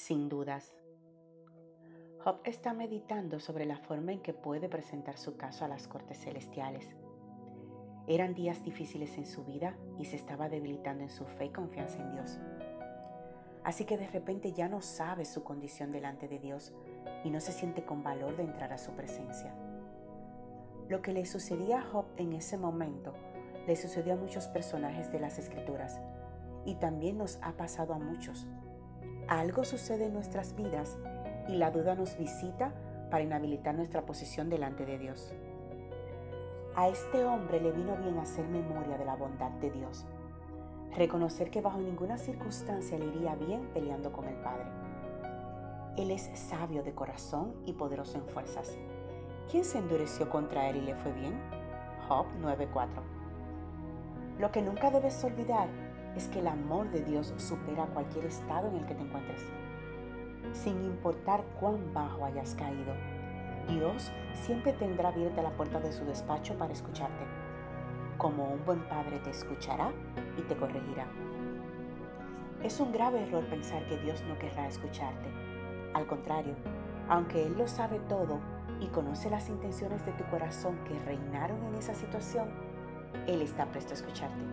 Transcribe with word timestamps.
sin 0.00 0.30
dudas. 0.30 0.74
Job 2.24 2.40
está 2.44 2.72
meditando 2.72 3.38
sobre 3.38 3.66
la 3.66 3.76
forma 3.76 4.12
en 4.12 4.22
que 4.22 4.32
puede 4.32 4.66
presentar 4.66 5.18
su 5.18 5.36
caso 5.36 5.66
a 5.66 5.68
las 5.68 5.88
cortes 5.88 6.18
celestiales. 6.18 6.88
Eran 8.06 8.34
días 8.34 8.64
difíciles 8.64 9.18
en 9.18 9.26
su 9.26 9.44
vida 9.44 9.76
y 9.98 10.06
se 10.06 10.16
estaba 10.16 10.48
debilitando 10.48 11.02
en 11.02 11.10
su 11.10 11.26
fe 11.26 11.46
y 11.46 11.50
confianza 11.50 11.98
en 11.98 12.12
Dios. 12.12 12.40
Así 13.62 13.84
que 13.84 13.98
de 13.98 14.08
repente 14.08 14.52
ya 14.54 14.70
no 14.70 14.80
sabe 14.80 15.26
su 15.26 15.44
condición 15.44 15.92
delante 15.92 16.28
de 16.28 16.38
Dios 16.38 16.72
y 17.22 17.30
no 17.30 17.40
se 17.40 17.52
siente 17.52 17.84
con 17.84 18.02
valor 18.02 18.38
de 18.38 18.44
entrar 18.44 18.72
a 18.72 18.78
su 18.78 18.92
presencia. 18.92 19.54
Lo 20.88 21.02
que 21.02 21.12
le 21.12 21.26
sucedía 21.26 21.80
a 21.80 21.84
Job 21.84 22.06
en 22.16 22.32
ese 22.32 22.56
momento 22.56 23.12
le 23.66 23.76
sucedió 23.76 24.14
a 24.14 24.16
muchos 24.16 24.48
personajes 24.48 25.12
de 25.12 25.20
las 25.20 25.38
escrituras 25.38 26.00
y 26.64 26.76
también 26.76 27.18
nos 27.18 27.38
ha 27.42 27.52
pasado 27.52 27.92
a 27.92 27.98
muchos. 27.98 28.48
Algo 29.30 29.62
sucede 29.62 30.06
en 30.06 30.12
nuestras 30.12 30.56
vidas 30.56 30.98
y 31.46 31.54
la 31.54 31.70
duda 31.70 31.94
nos 31.94 32.18
visita 32.18 32.72
para 33.12 33.22
inhabilitar 33.22 33.76
nuestra 33.76 34.04
posición 34.04 34.50
delante 34.50 34.84
de 34.84 34.98
Dios. 34.98 35.32
A 36.74 36.88
este 36.88 37.24
hombre 37.24 37.60
le 37.60 37.70
vino 37.70 37.96
bien 37.96 38.18
hacer 38.18 38.44
memoria 38.48 38.98
de 38.98 39.04
la 39.04 39.14
bondad 39.14 39.52
de 39.52 39.70
Dios, 39.70 40.04
reconocer 40.96 41.48
que 41.48 41.60
bajo 41.60 41.78
ninguna 41.78 42.18
circunstancia 42.18 42.98
le 42.98 43.06
iría 43.06 43.36
bien 43.36 43.70
peleando 43.72 44.10
con 44.10 44.24
el 44.26 44.34
Padre. 44.42 44.66
Él 45.96 46.10
es 46.10 46.28
sabio 46.34 46.82
de 46.82 46.92
corazón 46.92 47.54
y 47.66 47.74
poderoso 47.74 48.18
en 48.18 48.26
fuerzas. 48.26 48.76
¿Quién 49.48 49.64
se 49.64 49.78
endureció 49.78 50.28
contra 50.28 50.68
él 50.70 50.78
y 50.78 50.80
le 50.80 50.96
fue 50.96 51.12
bien? 51.12 51.40
Job 52.08 52.26
9:4. 52.40 53.00
Lo 54.40 54.50
que 54.50 54.60
nunca 54.60 54.90
debes 54.90 55.22
olvidar 55.22 55.68
es 56.16 56.28
que 56.28 56.40
el 56.40 56.48
amor 56.48 56.90
de 56.90 57.02
Dios 57.02 57.32
supera 57.36 57.86
cualquier 57.86 58.26
estado 58.26 58.68
en 58.68 58.76
el 58.76 58.86
que 58.86 58.94
te 58.94 59.02
encuentres. 59.02 59.42
Sin 60.52 60.82
importar 60.84 61.44
cuán 61.60 61.92
bajo 61.94 62.24
hayas 62.24 62.54
caído, 62.54 62.94
Dios 63.68 64.10
siempre 64.34 64.72
tendrá 64.72 65.10
abierta 65.10 65.42
la 65.42 65.50
puerta 65.50 65.80
de 65.80 65.92
su 65.92 66.04
despacho 66.04 66.54
para 66.58 66.72
escucharte. 66.72 67.24
Como 68.18 68.48
un 68.48 68.64
buen 68.64 68.80
padre 68.88 69.18
te 69.20 69.30
escuchará 69.30 69.92
y 70.36 70.42
te 70.42 70.56
corregirá. 70.56 71.06
Es 72.62 72.80
un 72.80 72.92
grave 72.92 73.22
error 73.22 73.44
pensar 73.46 73.86
que 73.86 73.96
Dios 73.98 74.22
no 74.28 74.38
querrá 74.38 74.66
escucharte. 74.66 75.28
Al 75.94 76.06
contrario, 76.06 76.54
aunque 77.08 77.46
Él 77.46 77.56
lo 77.56 77.66
sabe 77.66 77.98
todo 78.00 78.38
y 78.80 78.86
conoce 78.88 79.30
las 79.30 79.48
intenciones 79.48 80.04
de 80.04 80.12
tu 80.12 80.24
corazón 80.24 80.76
que 80.84 80.98
reinaron 81.00 81.62
en 81.64 81.74
esa 81.76 81.94
situación, 81.94 82.48
Él 83.26 83.42
está 83.42 83.66
presto 83.66 83.92
a 83.92 83.96
escucharte. 83.96 84.44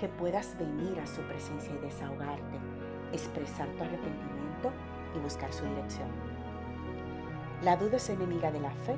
Que 0.00 0.08
puedas 0.08 0.56
venir 0.58 0.98
a 0.98 1.06
su 1.06 1.20
presencia 1.22 1.74
y 1.74 1.78
desahogarte, 1.84 2.58
expresar 3.12 3.68
tu 3.68 3.84
arrepentimiento 3.84 4.72
y 5.14 5.18
buscar 5.18 5.52
su 5.52 5.62
dirección. 5.66 6.08
La 7.62 7.76
duda 7.76 7.98
es 7.98 8.08
enemiga 8.08 8.50
de 8.50 8.60
la 8.60 8.70
fe 8.70 8.96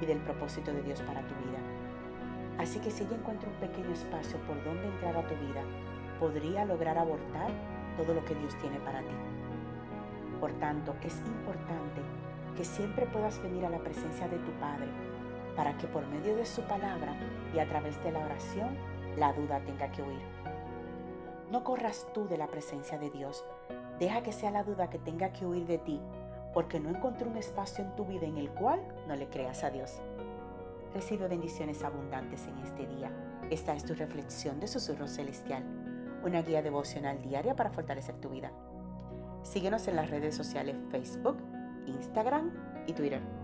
y 0.00 0.06
del 0.06 0.16
propósito 0.20 0.72
de 0.72 0.82
Dios 0.82 1.02
para 1.02 1.20
tu 1.20 1.34
vida. 1.34 1.58
Así 2.56 2.78
que 2.80 2.90
si 2.90 3.04
ella 3.04 3.16
encuentra 3.16 3.50
un 3.50 3.56
pequeño 3.56 3.92
espacio 3.92 4.38
por 4.46 4.56
donde 4.64 4.86
entrar 4.86 5.18
a 5.18 5.26
tu 5.26 5.34
vida, 5.34 5.62
podría 6.18 6.64
lograr 6.64 6.96
abortar 6.96 7.50
todo 7.98 8.14
lo 8.14 8.24
que 8.24 8.34
Dios 8.34 8.56
tiene 8.56 8.80
para 8.80 9.00
ti. 9.00 9.14
Por 10.40 10.52
tanto, 10.54 10.94
es 11.02 11.18
importante 11.18 12.00
que 12.56 12.64
siempre 12.64 13.04
puedas 13.04 13.42
venir 13.42 13.66
a 13.66 13.70
la 13.70 13.78
presencia 13.80 14.26
de 14.28 14.38
tu 14.38 14.50
Padre 14.52 14.88
para 15.54 15.76
que 15.76 15.86
por 15.88 16.06
medio 16.06 16.36
de 16.36 16.46
su 16.46 16.62
palabra 16.62 17.14
y 17.54 17.58
a 17.58 17.68
través 17.68 18.02
de 18.02 18.12
la 18.12 18.20
oración 18.20 18.70
la 19.18 19.32
duda 19.32 19.60
tenga 19.64 19.90
que 19.90 20.02
huir. 20.02 20.22
No 21.50 21.64
corras 21.64 22.06
tú 22.14 22.26
de 22.28 22.38
la 22.38 22.46
presencia 22.46 22.98
de 22.98 23.10
Dios. 23.10 23.44
Deja 23.98 24.22
que 24.22 24.32
sea 24.32 24.50
la 24.50 24.64
duda 24.64 24.90
que 24.90 24.98
tenga 24.98 25.32
que 25.32 25.46
huir 25.46 25.66
de 25.66 25.78
ti 25.78 26.00
porque 26.52 26.80
no 26.80 26.90
encontró 26.90 27.28
un 27.28 27.36
espacio 27.36 27.84
en 27.84 27.94
tu 27.94 28.04
vida 28.04 28.26
en 28.26 28.38
el 28.38 28.50
cual 28.50 28.80
no 29.06 29.16
le 29.16 29.28
creas 29.28 29.64
a 29.64 29.70
Dios. 29.70 30.00
Recibe 30.94 31.28
bendiciones 31.28 31.84
abundantes 31.84 32.46
en 32.46 32.58
este 32.58 32.86
día. 32.86 33.10
Esta 33.50 33.74
es 33.74 33.84
tu 33.84 33.94
reflexión 33.94 34.58
de 34.60 34.68
Susurro 34.68 35.06
Celestial, 35.06 35.62
una 36.24 36.42
guía 36.42 36.62
devocional 36.62 37.22
diaria 37.22 37.54
para 37.54 37.70
fortalecer 37.70 38.16
tu 38.16 38.30
vida. 38.30 38.50
Síguenos 39.42 39.86
en 39.88 39.96
las 39.96 40.10
redes 40.10 40.34
sociales 40.34 40.76
Facebook, 40.90 41.38
Instagram 41.86 42.50
y 42.86 42.92
Twitter. 42.92 43.37